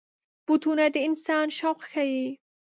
بوټونه 0.45 0.85
د 0.93 0.95
انسان 1.07 1.47
شوق 1.57 1.79
ښيي. 1.91 2.25